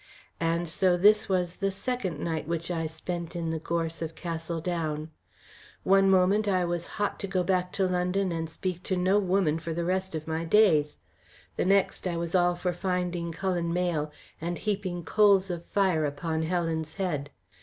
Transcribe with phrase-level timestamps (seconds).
[0.39, 4.59] And so this was the second night which I spent in the gorse of Castle
[4.59, 5.11] Down.
[5.83, 9.59] One moment I was hot to go back to London and speak to no woman
[9.59, 10.97] for the rest of my days.
[11.55, 14.11] The next I was all for finding Cullen Mayle
[14.41, 17.29] and heaping coals of fire upon Helen's head.